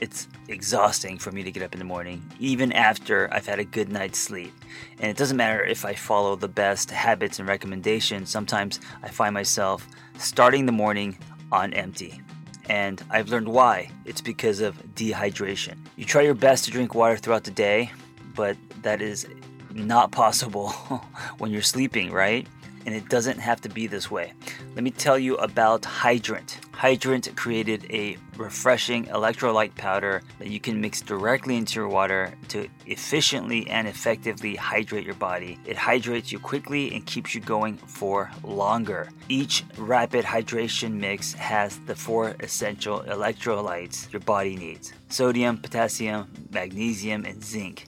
It's 0.00 0.28
exhausting 0.46 1.18
for 1.18 1.32
me 1.32 1.42
to 1.42 1.50
get 1.50 1.64
up 1.64 1.72
in 1.72 1.80
the 1.80 1.84
morning, 1.84 2.22
even 2.38 2.72
after 2.72 3.32
I've 3.34 3.46
had 3.46 3.58
a 3.58 3.64
good 3.64 3.90
night's 3.90 4.20
sleep. 4.20 4.52
And 5.00 5.10
it 5.10 5.16
doesn't 5.16 5.36
matter 5.36 5.64
if 5.64 5.84
I 5.84 5.94
follow 5.94 6.36
the 6.36 6.48
best 6.48 6.92
habits 6.92 7.40
and 7.40 7.48
recommendations, 7.48 8.30
sometimes 8.30 8.78
I 9.02 9.08
find 9.08 9.34
myself 9.34 9.86
starting 10.16 10.66
the 10.66 10.72
morning 10.72 11.18
on 11.50 11.72
empty 11.74 12.20
and 12.68 13.02
I've 13.10 13.28
learned 13.28 13.48
why. 13.48 13.90
It's 14.04 14.20
because 14.20 14.60
of 14.60 14.76
dehydration. 14.94 15.76
You 15.96 16.04
try 16.04 16.22
your 16.22 16.34
best 16.34 16.64
to 16.66 16.70
drink 16.70 16.94
water 16.94 17.16
throughout 17.16 17.44
the 17.44 17.50
day, 17.50 17.92
but 18.34 18.56
that 18.82 19.00
is 19.02 19.26
not 19.72 20.12
possible 20.12 20.70
when 21.38 21.50
you're 21.50 21.62
sleeping, 21.62 22.10
right? 22.10 22.46
and 22.86 22.94
it 22.94 23.08
doesn't 23.08 23.38
have 23.38 23.60
to 23.62 23.68
be 23.68 23.86
this 23.86 24.10
way. 24.10 24.32
Let 24.74 24.84
me 24.84 24.90
tell 24.90 25.18
you 25.18 25.36
about 25.36 25.84
Hydrant. 25.84 26.60
Hydrant 26.84 27.34
created 27.34 27.86
a 27.88 28.18
refreshing 28.36 29.06
electrolyte 29.06 29.74
powder 29.74 30.20
that 30.38 30.48
you 30.48 30.60
can 30.60 30.82
mix 30.82 31.00
directly 31.00 31.56
into 31.56 31.80
your 31.80 31.88
water 31.88 32.34
to 32.48 32.68
efficiently 32.84 33.66
and 33.70 33.88
effectively 33.88 34.54
hydrate 34.54 35.06
your 35.06 35.14
body. 35.14 35.58
It 35.64 35.78
hydrates 35.78 36.30
you 36.30 36.38
quickly 36.38 36.94
and 36.94 37.06
keeps 37.06 37.34
you 37.34 37.40
going 37.40 37.78
for 37.78 38.30
longer. 38.42 39.08
Each 39.30 39.64
rapid 39.78 40.26
hydration 40.26 41.00
mix 41.00 41.32
has 41.32 41.78
the 41.86 41.94
four 41.94 42.36
essential 42.40 43.00
electrolytes 43.04 44.12
your 44.12 44.20
body 44.20 44.54
needs 44.54 44.92
sodium, 45.08 45.56
potassium, 45.56 46.30
magnesium, 46.50 47.24
and 47.24 47.42
zinc 47.42 47.86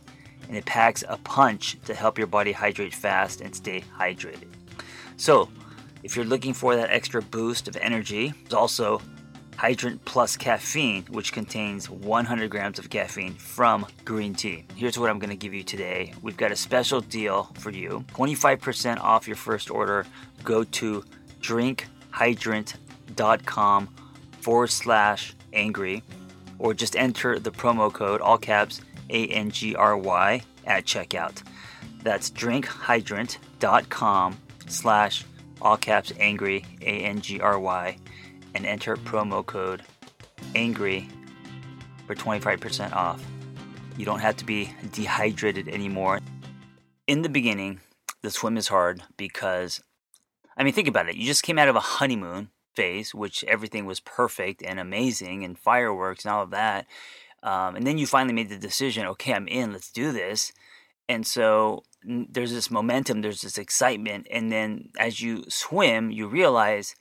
and 0.49 0.57
it 0.57 0.65
packs 0.65 1.05
a 1.07 1.19
punch 1.19 1.77
to 1.85 1.95
help 1.95 2.17
your 2.17 2.29
body 2.29 2.53
hydrate 2.53 2.95
fast 2.95 3.43
and 3.43 3.55
stay 3.55 3.85
hydrated. 3.99 4.49
So, 5.19 5.51
if 6.07 6.15
you're 6.15 6.25
looking 6.25 6.55
for 6.55 6.77
that 6.77 6.91
extra 6.91 7.21
boost 7.21 7.67
of 7.67 7.77
energy, 7.79 8.33
there's 8.45 8.55
also 8.55 9.03
Hydrant 9.57 10.05
Plus 10.05 10.37
Caffeine, 10.37 11.03
which 11.11 11.33
contains 11.33 11.91
100 11.91 12.49
grams 12.49 12.79
of 12.79 12.91
caffeine 12.91 13.35
from 13.35 13.85
green 14.05 14.33
tea. 14.33 14.65
Here's 14.77 14.97
what 14.97 15.11
I'm 15.11 15.19
going 15.19 15.31
to 15.31 15.37
give 15.37 15.53
you 15.53 15.65
today. 15.65 16.15
We've 16.23 16.37
got 16.37 16.53
a 16.53 16.57
special 16.57 17.01
deal 17.01 17.51
for 17.59 17.71
you 17.71 18.05
25% 18.15 19.01
off 19.01 19.27
your 19.27 19.35
first 19.35 19.69
order. 19.69 20.07
Go 20.45 20.63
to 20.63 21.03
drinkhydrant.com 21.41 23.89
forward 24.43 24.71
slash 24.71 25.35
angry 25.53 26.05
or 26.61 26.73
just 26.73 26.95
enter 26.95 27.41
the 27.41 27.51
promo 27.51 27.93
code, 27.93 28.21
all 28.21 28.39
caps, 28.39 28.81
A 29.11 29.27
N 29.27 29.51
G 29.51 29.75
R 29.75 29.97
Y, 29.97 30.41
at 30.67 30.85
checkout. 30.85 31.43
That's 32.05 32.31
drinkhydrant.com 32.31 34.39
slash 34.69 35.25
all 35.61 35.77
caps 35.77 36.13
angry, 36.19 36.65
A 36.83 37.05
N 37.05 37.21
G 37.21 37.41
R 37.41 37.59
Y, 37.59 37.97
and 38.55 38.67
enter 38.67 38.97
promo 38.97 39.45
code 39.45 39.83
angry 40.55 41.09
for 42.07 42.15
25% 42.15 42.93
off. 42.93 43.23
You 43.97 44.05
don't 44.05 44.21
have 44.21 44.37
to 44.37 44.45
be 44.45 44.73
dehydrated 44.93 45.69
anymore. 45.69 46.21
In 47.07 47.23
the 47.23 47.29
beginning, 47.29 47.81
the 48.23 48.31
swim 48.31 48.57
is 48.57 48.69
hard 48.69 49.03
because, 49.17 49.83
I 50.57 50.65
mean, 50.65 50.73
think 50.73 50.89
about 50.89 51.09
it. 51.09 51.17
You 51.17 51.27
just 51.27 51.43
came 51.43 51.59
out 51.59 51.69
of 51.69 51.77
a 51.77 51.81
honeymoon 51.81 52.51
phase, 52.75 53.15
which 53.15 53.43
everything 53.45 53.87
was 53.87 54.01
perfect 54.01 54.63
and 54.63 54.79
amazing 54.79 55.45
and 55.45 55.59
fireworks 55.59 56.25
and 56.25 56.33
all 56.33 56.43
of 56.43 56.51
that. 56.51 56.87
Um, 57.43 57.77
and 57.77 57.87
then 57.87 57.99
you 57.99 58.07
finally 58.07 58.35
made 58.35 58.49
the 58.49 58.59
decision 58.59 59.07
okay, 59.07 59.33
I'm 59.33 59.49
in, 59.49 59.73
let's 59.73 59.91
do 59.91 60.13
this. 60.13 60.53
And 61.09 61.27
so 61.27 61.85
there's 62.07 62.53
this 62.53 62.71
momentum, 62.71 63.21
there's 63.21 63.43
this 63.43 63.59
excitement. 63.59 64.27
And 64.31 64.53
then 64.53 64.91
as 64.99 65.21
you 65.21 65.45
swim, 65.49 66.11
you 66.11 66.29
realize 66.29 66.95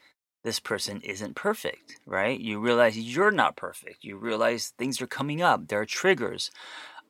this 0.43 0.59
person 0.59 1.01
isn't 1.01 1.35
perfect, 1.35 1.99
right? 2.05 2.39
You 2.39 2.59
realize 2.59 2.97
you're 2.97 3.31
not 3.31 3.55
perfect. 3.55 4.03
You 4.03 4.17
realize 4.17 4.73
things 4.77 5.01
are 5.01 5.07
coming 5.07 5.41
up, 5.41 5.67
there 5.67 5.81
are 5.81 5.85
triggers. 5.85 6.51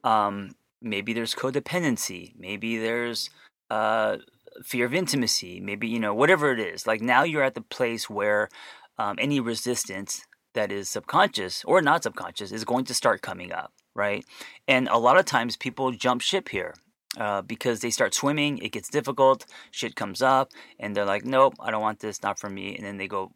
Um, 0.04 0.56
maybe 0.82 1.14
there's 1.14 1.36
codependency, 1.36 2.34
maybe 2.38 2.78
there's 2.78 3.30
uh, 3.70 4.18
fear 4.64 4.86
of 4.86 4.94
intimacy, 4.94 5.60
maybe, 5.60 5.88
you 5.88 6.00
know, 6.00 6.14
whatever 6.14 6.52
it 6.52 6.60
is. 6.60 6.88
Like 6.88 7.02
now 7.02 7.24
you're 7.24 7.44
at 7.44 7.56
the 7.56 7.62
place 7.62 8.10
where 8.10 8.50
um, 8.98 9.18
any 9.20 9.40
resistance 9.40 10.26
that 10.54 10.72
is 10.72 10.90
subconscious 10.90 11.64
or 11.66 11.82
not 11.82 12.04
subconscious 12.04 12.52
is 12.52 12.64
going 12.64 12.86
to 12.86 12.94
start 12.94 13.22
coming 13.22 13.52
up, 13.52 13.74
right? 13.94 14.26
And 14.68 14.88
a 14.88 14.98
lot 14.98 15.18
of 15.18 15.26
times 15.26 15.58
people 15.58 15.92
jump 15.92 16.22
ship 16.22 16.50
here. 16.50 16.74
Uh, 17.18 17.42
because 17.42 17.80
they 17.80 17.90
start 17.90 18.14
swimming, 18.14 18.58
it 18.58 18.74
gets 18.74 18.90
difficult, 18.90 19.46
shit 19.72 19.96
comes 19.96 20.22
up, 20.22 20.52
and 20.80 20.94
they're 20.94 21.06
like, 21.06 21.24
nope, 21.24 21.56
I 21.62 21.72
don't 21.72 21.82
want 21.82 22.00
this, 22.00 22.22
not 22.22 22.38
for 22.38 22.50
me. 22.50 22.76
And 22.76 22.86
then 22.86 22.98
they 22.98 23.08
go 23.08 23.32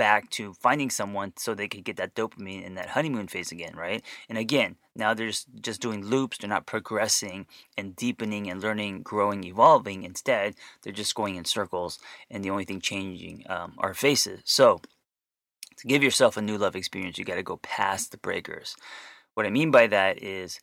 back 0.00 0.30
to 0.30 0.54
finding 0.54 0.88
someone 0.88 1.30
so 1.36 1.54
they 1.54 1.68
could 1.68 1.84
get 1.84 1.98
that 1.98 2.14
dopamine 2.14 2.64
in 2.64 2.74
that 2.74 2.88
honeymoon 2.88 3.28
phase 3.28 3.52
again, 3.52 3.76
right? 3.76 4.02
And 4.30 4.38
again, 4.38 4.76
now 4.96 5.12
they're 5.12 5.26
just, 5.26 5.46
just 5.60 5.82
doing 5.82 6.04
loops, 6.04 6.38
they're 6.38 6.48
not 6.48 6.64
progressing 6.64 7.46
and 7.76 7.94
deepening 7.94 8.50
and 8.50 8.62
learning, 8.62 9.02
growing, 9.02 9.44
evolving. 9.44 10.02
Instead, 10.02 10.54
they're 10.82 10.92
just 10.92 11.14
going 11.14 11.36
in 11.36 11.44
circles, 11.44 11.98
and 12.30 12.42
the 12.42 12.48
only 12.48 12.64
thing 12.64 12.80
changing 12.80 13.44
um, 13.48 13.74
are 13.76 13.92
faces. 13.92 14.40
So, 14.44 14.80
to 15.76 15.86
give 15.86 16.02
yourself 16.02 16.38
a 16.38 16.42
new 16.42 16.56
love 16.56 16.76
experience, 16.76 17.18
you 17.18 17.24
got 17.26 17.34
to 17.34 17.42
go 17.42 17.58
past 17.58 18.10
the 18.10 18.18
breakers. 18.18 18.76
What 19.34 19.44
I 19.44 19.50
mean 19.50 19.70
by 19.70 19.86
that 19.86 20.22
is 20.22 20.60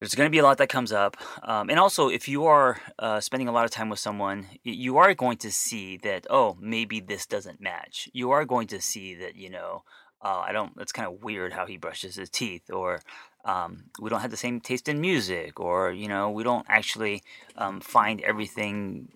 there's 0.00 0.14
going 0.14 0.26
to 0.26 0.30
be 0.30 0.38
a 0.38 0.42
lot 0.42 0.58
that 0.58 0.68
comes 0.68 0.92
up. 0.92 1.16
Um, 1.42 1.68
and 1.68 1.78
also, 1.78 2.08
if 2.08 2.26
you 2.26 2.46
are 2.46 2.80
uh, 2.98 3.20
spending 3.20 3.48
a 3.48 3.52
lot 3.52 3.66
of 3.66 3.70
time 3.70 3.90
with 3.90 3.98
someone, 3.98 4.46
you 4.64 4.96
are 4.96 5.14
going 5.14 5.36
to 5.38 5.52
see 5.52 5.98
that, 5.98 6.26
oh, 6.30 6.56
maybe 6.58 7.00
this 7.00 7.26
doesn't 7.26 7.60
match. 7.60 8.08
You 8.12 8.30
are 8.30 8.46
going 8.46 8.66
to 8.68 8.80
see 8.80 9.14
that, 9.16 9.36
you 9.36 9.50
know, 9.50 9.84
uh, 10.22 10.42
I 10.46 10.52
don't, 10.52 10.72
it's 10.78 10.92
kind 10.92 11.06
of 11.06 11.22
weird 11.22 11.52
how 11.52 11.66
he 11.66 11.76
brushes 11.76 12.16
his 12.16 12.30
teeth, 12.30 12.70
or 12.70 13.02
um, 13.44 13.84
we 14.00 14.08
don't 14.10 14.20
have 14.20 14.30
the 14.30 14.36
same 14.38 14.60
taste 14.60 14.88
in 14.88 15.00
music, 15.00 15.60
or, 15.60 15.92
you 15.92 16.08
know, 16.08 16.30
we 16.30 16.44
don't 16.44 16.66
actually 16.68 17.22
um, 17.56 17.80
find 17.80 18.22
everything 18.22 19.08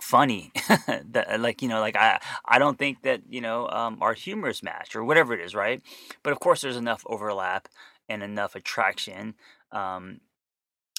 funny 0.00 0.52
that 0.86 1.40
like 1.40 1.62
you 1.62 1.68
know 1.68 1.80
like 1.80 1.96
i 1.96 2.20
i 2.44 2.58
don't 2.58 2.78
think 2.78 3.02
that 3.02 3.22
you 3.28 3.40
know 3.40 3.68
um, 3.68 3.96
our 4.02 4.12
humors 4.12 4.62
match 4.62 4.94
or 4.94 5.02
whatever 5.02 5.32
it 5.32 5.40
is 5.40 5.54
right 5.54 5.82
but 6.22 6.32
of 6.32 6.40
course 6.40 6.60
there's 6.60 6.76
enough 6.76 7.02
overlap 7.06 7.68
and 8.08 8.22
enough 8.22 8.54
attraction 8.54 9.34
um, 9.74 10.20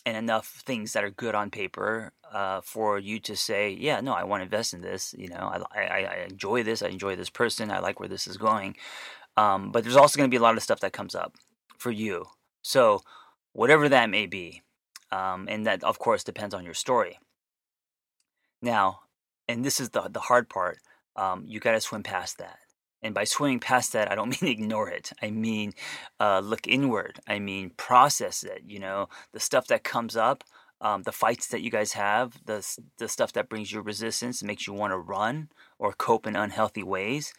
and 0.05 0.15
enough 0.15 0.61
things 0.65 0.93
that 0.93 1.03
are 1.03 1.09
good 1.09 1.33
on 1.33 1.49
paper 1.49 2.13
uh, 2.31 2.61
for 2.61 2.99
you 2.99 3.19
to 3.21 3.35
say, 3.35 3.71
yeah, 3.71 4.01
no, 4.01 4.13
I 4.13 4.23
want 4.23 4.41
to 4.41 4.43
invest 4.43 4.73
in 4.73 4.81
this. 4.81 5.15
You 5.17 5.29
know, 5.29 5.51
I, 5.73 5.79
I, 5.79 6.03
I 6.03 6.27
enjoy 6.29 6.61
this. 6.61 6.83
I 6.83 6.89
enjoy 6.89 7.15
this 7.15 7.31
person. 7.31 7.71
I 7.71 7.79
like 7.79 7.99
where 7.99 8.09
this 8.09 8.27
is 8.27 8.37
going. 8.37 8.75
Um, 9.37 9.71
but 9.71 9.83
there's 9.83 9.95
also 9.95 10.17
going 10.17 10.29
to 10.29 10.33
be 10.33 10.37
a 10.37 10.43
lot 10.43 10.57
of 10.57 10.63
stuff 10.63 10.81
that 10.81 10.93
comes 10.93 11.15
up 11.15 11.33
for 11.77 11.91
you. 11.91 12.25
So 12.61 13.01
whatever 13.53 13.89
that 13.89 14.09
may 14.09 14.27
be, 14.27 14.61
um, 15.11 15.47
and 15.49 15.65
that 15.65 15.83
of 15.83 15.97
course 15.97 16.23
depends 16.23 16.53
on 16.53 16.65
your 16.65 16.73
story. 16.73 17.19
Now, 18.61 18.99
and 19.47 19.63
this 19.63 19.79
is 19.79 19.89
the 19.89 20.09
the 20.09 20.19
hard 20.19 20.49
part. 20.49 20.79
Um, 21.15 21.45
you 21.47 21.59
got 21.59 21.71
to 21.71 21.81
swim 21.81 22.03
past 22.03 22.37
that. 22.39 22.59
And 23.05 23.13
by 23.13 23.23
swimming 23.23 23.59
past 23.59 23.93
that, 23.93 24.11
I 24.11 24.15
don't 24.15 24.29
mean 24.41 24.51
ignore 24.51 24.89
it. 24.89 25.11
I 25.21 25.29
mean 25.29 25.73
uh, 26.19 26.39
look 26.39 26.67
inward. 26.67 27.19
I 27.27 27.37
mean 27.37 27.69
process 27.77 28.43
it. 28.43 28.63
You 28.65 28.79
know, 28.79 29.09
the 29.31 29.39
stuff 29.39 29.67
that 29.67 29.83
comes 29.83 30.17
up, 30.17 30.43
um, 30.81 31.03
the 31.03 31.11
fights 31.11 31.47
that 31.47 31.61
you 31.61 31.69
guys 31.69 31.93
have, 31.93 32.33
the 32.45 32.65
the 32.97 33.07
stuff 33.07 33.31
that 33.33 33.47
brings 33.47 33.71
you 33.71 33.81
resistance, 33.81 34.41
makes 34.41 34.65
you 34.65 34.73
want 34.73 34.91
to 34.91 34.97
run 34.97 35.49
or 35.77 35.93
cope 35.93 36.25
in 36.25 36.35
unhealthy 36.35 36.81
ways. 36.81 37.31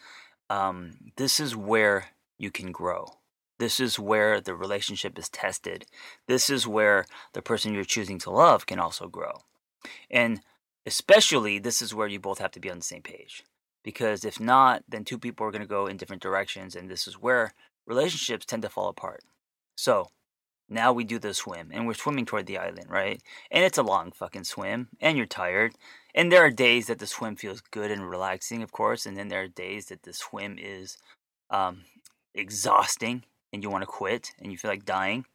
Um, 0.48 0.92
this 1.16 1.40
is 1.40 1.56
where 1.56 2.10
you 2.38 2.52
can 2.52 2.70
grow. 2.70 3.18
This 3.58 3.80
is 3.80 3.98
where 3.98 4.40
the 4.40 4.54
relationship 4.54 5.18
is 5.18 5.28
tested. 5.28 5.86
This 6.28 6.48
is 6.48 6.66
where 6.68 7.06
the 7.32 7.42
person 7.42 7.74
you're 7.74 7.84
choosing 7.84 8.18
to 8.20 8.30
love 8.30 8.66
can 8.66 8.78
also 8.78 9.08
grow. 9.08 9.40
And 10.10 10.42
especially, 10.84 11.58
this 11.58 11.82
is 11.82 11.94
where 11.94 12.06
you 12.06 12.20
both 12.20 12.38
have 12.38 12.52
to 12.52 12.60
be 12.60 12.70
on 12.70 12.78
the 12.78 12.84
same 12.84 13.02
page 13.02 13.42
because 13.86 14.24
if 14.24 14.40
not, 14.40 14.82
then 14.88 15.04
two 15.04 15.16
people 15.16 15.46
are 15.46 15.52
going 15.52 15.62
to 15.62 15.68
go 15.68 15.86
in 15.86 15.96
different 15.96 16.20
directions, 16.20 16.74
and 16.74 16.90
this 16.90 17.06
is 17.06 17.14
where 17.14 17.54
relationships 17.86 18.44
tend 18.44 18.62
to 18.62 18.68
fall 18.68 18.88
apart. 18.88 19.20
So 19.76 20.08
now 20.68 20.92
we 20.92 21.04
do 21.04 21.20
the 21.20 21.32
swim, 21.32 21.70
and 21.72 21.86
we're 21.86 21.94
swimming 21.94 22.26
toward 22.26 22.46
the 22.46 22.58
island, 22.58 22.90
right? 22.90 23.22
And 23.48 23.62
it's 23.62 23.78
a 23.78 23.84
long 23.84 24.10
fucking 24.10 24.42
swim, 24.42 24.88
and 25.00 25.16
you're 25.16 25.24
tired. 25.24 25.74
And 26.16 26.32
there 26.32 26.44
are 26.44 26.50
days 26.50 26.88
that 26.88 26.98
the 26.98 27.06
swim 27.06 27.36
feels 27.36 27.60
good 27.60 27.92
and 27.92 28.10
relaxing, 28.10 28.60
of 28.64 28.72
course, 28.72 29.06
and 29.06 29.16
then 29.16 29.28
there 29.28 29.42
are 29.42 29.48
days 29.48 29.86
that 29.86 30.02
the 30.02 30.12
swim 30.12 30.56
is 30.58 30.98
um, 31.50 31.82
exhausting, 32.34 33.22
and 33.52 33.62
you 33.62 33.70
want 33.70 33.82
to 33.82 33.86
quit, 33.86 34.32
and 34.40 34.50
you 34.50 34.58
feel 34.58 34.72
like 34.72 34.84
dying. 34.84 35.26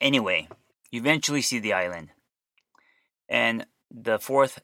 Anyway, 0.00 0.48
you 0.90 1.00
eventually 1.00 1.42
see 1.42 1.58
the 1.58 1.74
island. 1.74 2.08
And 3.28 3.66
the 3.90 4.18
fourth 4.18 4.60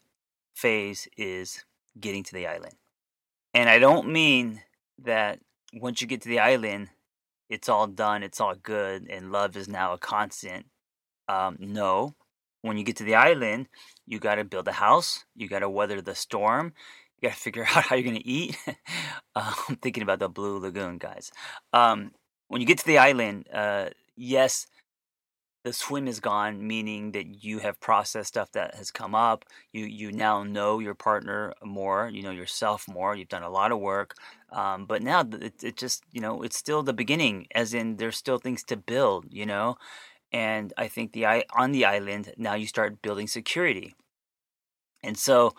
phase 0.57 1.07
is 1.17 1.65
getting 2.01 2.25
to 2.25 2.35
the 2.35 2.47
island. 2.47 2.75
And 3.55 3.69
I 3.69 3.79
don't 3.79 4.09
mean 4.09 4.63
that 5.05 5.41
once 5.73 6.01
you 6.01 6.07
get 6.07 6.23
to 6.23 6.29
the 6.29 6.41
island, 6.41 6.89
it's 7.49 7.69
all 7.69 7.87
done, 7.87 8.23
it's 8.23 8.41
all 8.41 8.55
good, 8.55 9.07
and 9.09 9.31
love 9.31 9.57
is 9.57 9.69
now 9.69 9.93
a 9.93 9.99
constant. 9.99 10.67
Um, 11.29 11.57
no. 11.61 12.15
When 12.63 12.77
you 12.77 12.85
get 12.85 12.97
to 12.97 13.05
the 13.05 13.15
island, 13.15 13.69
you 14.07 14.19
got 14.19 14.37
to 14.37 14.45
build 14.45 14.67
a 14.67 14.73
house, 14.73 15.25
you 15.37 15.49
got 15.49 15.61
to 15.61 15.71
weather 15.71 16.01
the 16.01 16.15
storm, 16.15 16.73
you 17.21 17.29
got 17.29 17.37
to 17.37 17.41
figure 17.47 17.63
out 17.63 17.85
how 17.85 17.95
you're 17.95 18.05
going 18.05 18.17
to 18.17 18.27
eat. 18.27 18.57
I'm 19.37 19.77
thinking 19.77 20.03
about 20.03 20.19
the 20.19 20.29
Blue 20.29 20.59
Lagoon, 20.59 20.99
guys. 20.99 21.31
Um, 21.73 22.13
when 22.49 22.61
you 22.61 22.67
get 22.67 22.79
to 22.79 22.87
the 22.87 22.99
island, 22.99 23.47
uh, 23.53 23.91
yes, 24.17 24.67
the 25.67 25.73
swim 25.73 26.07
is 26.07 26.21
gone, 26.21 26.65
meaning 26.65 27.11
that 27.11 27.43
you 27.43 27.59
have 27.59 27.81
processed 27.81 28.29
stuff 28.29 28.53
that 28.53 28.77
has 28.77 28.93
come 28.93 29.17
up. 29.17 29.45
You 29.73 29.85
you 29.87 30.13
now 30.13 30.45
know 30.45 30.79
your 30.79 30.95
partner 30.95 31.55
more. 31.65 32.09
You 32.09 32.23
know 32.23 32.31
yourself 32.31 32.87
more. 32.89 33.17
You've 33.17 33.29
done 33.37 33.43
a 33.43 33.51
lot 33.51 33.73
of 33.73 33.81
work, 33.81 34.15
um, 34.53 34.87
but 34.87 35.03
now 35.03 35.23
it, 35.23 35.65
it 35.65 35.77
just 35.77 36.05
you 36.13 36.21
know 36.21 36.43
it's 36.45 36.57
still 36.57 36.85
the 36.85 36.93
beginning. 36.93 37.49
As 37.53 37.75
in, 37.75 37.97
there's 37.97 38.17
still 38.17 38.39
things 38.39 38.63
to 38.65 38.77
build. 38.77 39.27
You 39.31 39.47
know, 39.47 39.77
and 40.33 40.73
I 40.79 40.87
think 40.89 41.13
the 41.13 41.27
on 41.27 41.73
the 41.73 41.85
island 41.85 42.33
now 42.37 42.55
you 42.55 42.69
start 42.69 43.03
building 43.03 43.27
security, 43.27 43.95
and 45.03 45.19
so 45.19 45.55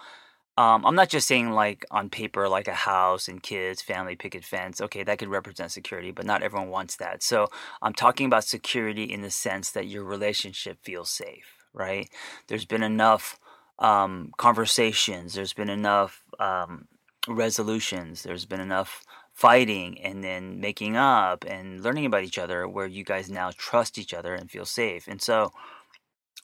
um, 0.57 0.85
I'm 0.85 0.95
not 0.95 1.09
just 1.09 1.27
saying 1.27 1.51
like 1.51 1.85
on 1.91 2.09
paper, 2.09 2.49
like 2.49 2.67
a 2.67 2.73
house 2.73 3.27
and 3.27 3.41
kids, 3.43 3.81
family, 3.81 4.15
picket 4.15 4.43
fence. 4.43 4.81
Okay, 4.81 5.03
that 5.03 5.19
could 5.19 5.29
represent 5.29 5.71
security, 5.71 6.11
but 6.11 6.25
not 6.25 6.41
everyone 6.41 6.69
wants 6.69 6.95
that. 6.95 7.21
So 7.21 7.47
I'm 7.81 7.93
talking 7.93 8.25
about 8.25 8.43
security 8.43 9.03
in 9.03 9.21
the 9.21 9.29
sense 9.29 9.71
that 9.71 9.87
your 9.87 10.03
relationship 10.03 10.79
feels 10.83 11.11
safe, 11.11 11.45
right? 11.73 12.09
There's 12.47 12.65
been 12.65 12.81
enough 12.81 13.39
um, 13.77 14.31
conversations, 14.37 15.35
there's 15.35 15.53
been 15.53 15.69
enough 15.69 16.23
um, 16.39 16.87
resolutions, 17.27 18.23
there's 18.23 18.45
been 18.45 18.59
enough 18.59 19.03
fighting 19.33 20.01
and 20.01 20.23
then 20.23 20.59
making 20.59 20.97
up 20.97 21.45
and 21.45 21.83
learning 21.83 22.07
about 22.07 22.23
each 22.23 22.39
other 22.39 22.67
where 22.67 22.87
you 22.87 23.03
guys 23.03 23.29
now 23.29 23.51
trust 23.55 23.99
each 23.99 24.11
other 24.11 24.33
and 24.33 24.49
feel 24.49 24.65
safe. 24.65 25.07
And 25.07 25.21
so 25.21 25.53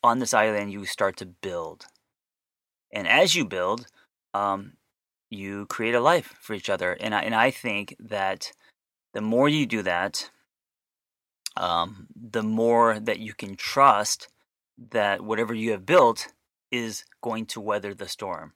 on 0.04 0.20
this 0.20 0.36
island, 0.36 0.72
you 0.72 0.86
start 0.86 1.18
to 1.18 1.26
build. 1.26 1.88
And 2.92 3.08
as 3.08 3.34
you 3.34 3.46
build, 3.46 3.88
um, 4.34 4.74
you 5.30 5.66
create 5.68 5.96
a 5.96 6.00
life 6.00 6.34
for 6.42 6.54
each 6.54 6.70
other. 6.70 6.94
And 6.94 7.14
I, 7.14 7.22
and 7.22 7.36
I 7.36 7.52
think 7.52 7.96
that 8.00 8.52
the 9.14 9.22
more 9.22 9.50
you 9.50 9.66
do 9.66 9.82
that, 9.84 10.30
um, 11.56 12.08
the 12.16 12.44
more 12.44 13.00
that 13.00 13.20
you 13.20 13.34
can 13.34 13.56
trust 13.56 14.28
that 14.92 15.22
whatever 15.22 15.54
you 15.54 15.72
have 15.72 15.86
built 15.86 16.28
is 16.72 17.06
going 17.22 17.46
to 17.46 17.62
weather 17.62 17.94
the 17.94 18.08
storm. 18.08 18.54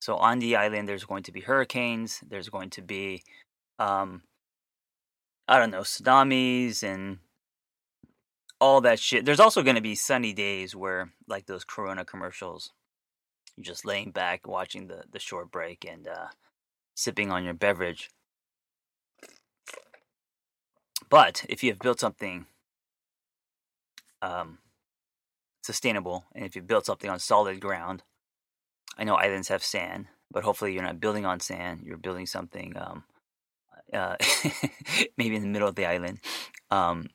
So 0.00 0.16
on 0.16 0.38
the 0.38 0.56
island, 0.56 0.88
there's 0.88 1.04
going 1.04 1.24
to 1.24 1.32
be 1.32 1.42
hurricanes. 1.42 2.20
There's 2.26 2.48
going 2.48 2.70
to 2.70 2.82
be, 2.82 3.22
um, 3.78 4.22
I 5.46 5.58
don't 5.58 5.70
know, 5.70 5.82
tsunamis 5.82 6.82
and 6.82 7.18
all 8.58 8.80
that 8.82 8.98
shit. 8.98 9.26
There's 9.26 9.40
also 9.40 9.62
going 9.62 9.76
to 9.76 9.82
be 9.82 9.94
sunny 9.94 10.32
days 10.32 10.74
where, 10.74 11.12
like 11.28 11.44
those 11.44 11.64
Corona 11.64 12.06
commercials, 12.06 12.72
just 13.60 13.84
laying 13.84 14.10
back 14.10 14.46
watching 14.46 14.86
the 14.86 15.04
the 15.10 15.18
short 15.18 15.50
break 15.50 15.86
and 15.88 16.08
uh, 16.08 16.28
sipping 16.94 17.30
on 17.30 17.44
your 17.44 17.54
beverage. 17.54 18.10
But 21.08 21.44
if 21.48 21.62
you 21.64 21.70
have 21.70 21.80
built 21.80 21.98
something 22.00 22.46
um, 24.22 24.58
sustainable 25.62 26.24
and 26.34 26.44
if 26.44 26.54
you 26.54 26.62
built 26.62 26.86
something 26.86 27.10
on 27.10 27.18
solid 27.18 27.60
ground, 27.60 28.02
I 28.96 29.04
know 29.04 29.14
islands 29.14 29.48
have 29.48 29.62
sand, 29.64 30.06
but 30.30 30.44
hopefully 30.44 30.72
you're 30.72 30.82
not 30.82 31.00
building 31.00 31.26
on 31.26 31.40
sand. 31.40 31.80
You're 31.84 31.96
building 31.96 32.26
something 32.26 32.74
um, 32.76 33.04
uh, 33.92 34.16
maybe 35.16 35.36
in 35.36 35.42
the 35.42 35.48
middle 35.48 35.68
of 35.68 35.74
the 35.74 35.86
island 35.86 36.20
um, 36.70 37.08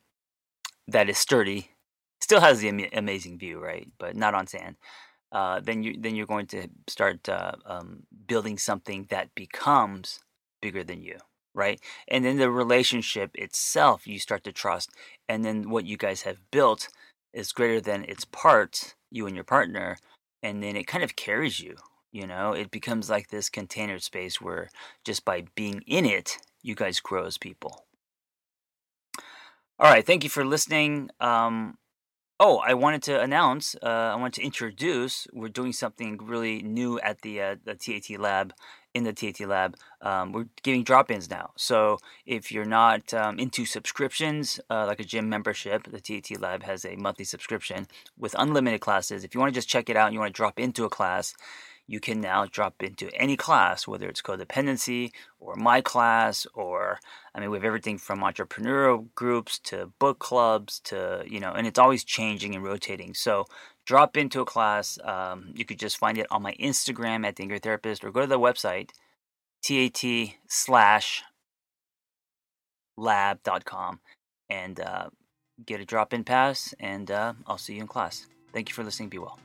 that 0.87 1.09
is 1.09 1.17
sturdy, 1.17 1.71
still 2.19 2.41
has 2.41 2.59
the 2.59 2.69
am- 2.69 2.89
amazing 2.93 3.37
view, 3.37 3.59
right? 3.59 3.87
But 3.97 4.15
not 4.15 4.33
on 4.33 4.47
sand. 4.47 4.75
Uh, 5.31 5.59
then 5.59 5.83
you 5.83 5.95
then 5.99 6.15
you're 6.15 6.25
going 6.25 6.47
to 6.47 6.67
start 6.87 7.27
uh, 7.29 7.51
um, 7.65 8.03
building 8.27 8.57
something 8.57 9.05
that 9.09 9.33
becomes 9.35 10.19
bigger 10.61 10.83
than 10.83 11.01
you, 11.01 11.17
right? 11.53 11.79
And 12.07 12.23
then 12.23 12.37
the 12.37 12.51
relationship 12.51 13.31
itself, 13.35 14.07
you 14.07 14.19
start 14.19 14.43
to 14.45 14.51
trust, 14.51 14.91
and 15.27 15.43
then 15.43 15.69
what 15.69 15.85
you 15.85 15.97
guys 15.97 16.21
have 16.23 16.37
built 16.51 16.89
is 17.33 17.51
greater 17.51 17.81
than 17.81 18.05
its 18.05 18.25
parts, 18.25 18.95
you 19.11 19.25
and 19.27 19.35
your 19.35 19.43
partner, 19.43 19.97
and 20.41 20.63
then 20.63 20.75
it 20.75 20.87
kind 20.87 21.03
of 21.03 21.15
carries 21.15 21.59
you. 21.59 21.75
You 22.11 22.27
know, 22.27 22.53
it 22.53 22.71
becomes 22.71 23.09
like 23.09 23.27
this 23.29 23.49
container 23.49 23.99
space 23.99 24.39
where 24.41 24.69
just 25.03 25.25
by 25.25 25.45
being 25.55 25.81
in 25.85 26.05
it, 26.05 26.37
you 26.63 26.73
guys 26.75 26.99
grow 27.01 27.25
as 27.25 27.37
people. 27.37 27.85
All 29.79 29.91
right, 29.91 30.05
thank 30.05 30.23
you 30.23 30.29
for 30.29 30.45
listening. 30.45 31.09
Um, 31.19 31.77
oh, 32.39 32.57
I 32.57 32.73
wanted 32.73 33.03
to 33.03 33.21
announce, 33.21 33.75
uh, 33.81 33.87
I 33.87 34.15
wanted 34.15 34.33
to 34.33 34.43
introduce, 34.43 35.27
we're 35.31 35.47
doing 35.49 35.73
something 35.73 36.17
really 36.21 36.61
new 36.61 36.99
at 36.99 37.21
the 37.21 37.41
uh, 37.41 37.55
the 37.63 37.75
TAT 37.75 38.19
lab. 38.19 38.53
In 38.93 39.03
the 39.03 39.11
TAT 39.11 39.41
lab, 39.41 39.75
um, 40.01 40.31
we're 40.31 40.47
giving 40.63 40.85
drop-ins 40.85 41.29
now. 41.29 41.51
So 41.57 41.97
if 42.25 42.49
you're 42.49 42.63
not 42.63 43.13
um, 43.13 43.37
into 43.39 43.65
subscriptions, 43.65 44.57
uh, 44.69 44.85
like 44.85 45.01
a 45.01 45.03
gym 45.03 45.27
membership, 45.27 45.91
the 45.91 45.99
TAT 45.99 46.39
lab 46.39 46.63
has 46.63 46.85
a 46.85 46.95
monthly 46.95 47.25
subscription 47.25 47.87
with 48.17 48.33
unlimited 48.39 48.79
classes. 48.79 49.25
If 49.25 49.35
you 49.35 49.41
want 49.41 49.53
to 49.53 49.57
just 49.57 49.67
check 49.67 49.89
it 49.89 49.97
out 49.97 50.05
and 50.05 50.13
you 50.13 50.21
want 50.21 50.33
to 50.33 50.37
drop 50.37 50.57
into 50.57 50.85
a 50.85 50.89
class, 50.89 51.33
you 51.87 51.99
can 51.99 52.19
now 52.19 52.45
drop 52.45 52.81
into 52.81 53.13
any 53.15 53.37
class, 53.37 53.87
whether 53.87 54.07
it's 54.07 54.21
codependency 54.21 55.11
or 55.39 55.55
my 55.55 55.81
class, 55.81 56.47
or 56.53 56.99
I 57.33 57.39
mean, 57.39 57.51
we 57.51 57.57
have 57.57 57.63
everything 57.63 57.97
from 57.97 58.21
entrepreneurial 58.21 59.07
groups 59.13 59.59
to 59.65 59.91
book 59.99 60.19
clubs 60.19 60.79
to, 60.85 61.23
you 61.27 61.39
know, 61.39 61.51
and 61.51 61.67
it's 61.67 61.79
always 61.79 62.03
changing 62.03 62.55
and 62.55 62.63
rotating. 62.63 63.13
So 63.13 63.45
drop 63.85 64.17
into 64.17 64.41
a 64.41 64.45
class. 64.45 64.97
Um, 65.03 65.51
you 65.55 65.63
could 65.63 65.79
just 65.79 65.97
find 65.97 66.17
it 66.17 66.27
on 66.31 66.41
my 66.41 66.53
Instagram 66.53 67.25
at 67.25 67.35
the 67.35 67.43
Angry 67.43 67.59
Therapist 67.59 68.03
or 68.03 68.11
go 68.11 68.21
to 68.21 68.27
the 68.27 68.39
website, 68.39 68.89
tat 69.63 70.03
slash 70.47 71.23
lab.com, 72.97 73.99
and 74.49 74.79
uh, 74.79 75.09
get 75.63 75.81
a 75.81 75.85
drop 75.85 76.13
in 76.13 76.23
pass. 76.23 76.73
And 76.79 77.11
uh, 77.11 77.33
I'll 77.45 77.59
see 77.59 77.75
you 77.75 77.81
in 77.81 77.87
class. 77.87 78.25
Thank 78.53 78.69
you 78.69 78.73
for 78.75 78.83
listening. 78.83 79.09
Be 79.09 79.19
well. 79.19 79.44